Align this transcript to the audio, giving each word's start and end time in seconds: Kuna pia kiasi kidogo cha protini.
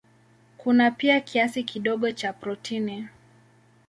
Kuna 0.57 0.91
pia 0.91 1.19
kiasi 1.21 1.63
kidogo 1.63 2.11
cha 2.11 2.33
protini. 2.33 3.07